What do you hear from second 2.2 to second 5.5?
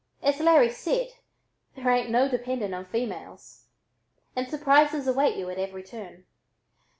depending on females," and surprises await you